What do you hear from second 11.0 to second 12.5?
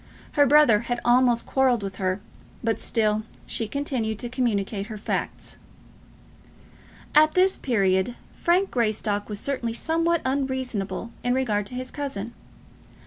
in regard to his cousin.